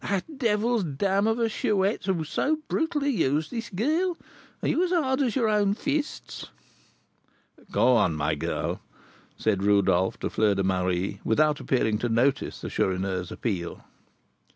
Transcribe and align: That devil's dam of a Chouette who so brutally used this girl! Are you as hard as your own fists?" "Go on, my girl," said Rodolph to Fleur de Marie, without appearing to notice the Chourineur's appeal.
That 0.09 0.39
devil's 0.39 0.83
dam 0.83 1.27
of 1.27 1.37
a 1.37 1.47
Chouette 1.47 2.05
who 2.05 2.23
so 2.23 2.57
brutally 2.67 3.11
used 3.11 3.51
this 3.51 3.69
girl! 3.69 4.17
Are 4.63 4.67
you 4.67 4.83
as 4.83 4.89
hard 4.89 5.21
as 5.21 5.35
your 5.35 5.47
own 5.47 5.75
fists?" 5.75 6.47
"Go 7.69 7.97
on, 7.97 8.15
my 8.15 8.33
girl," 8.33 8.81
said 9.37 9.61
Rodolph 9.61 10.17
to 10.21 10.31
Fleur 10.31 10.55
de 10.55 10.63
Marie, 10.63 11.19
without 11.23 11.59
appearing 11.59 11.99
to 11.99 12.09
notice 12.09 12.61
the 12.61 12.69
Chourineur's 12.71 13.31
appeal. 13.31 13.83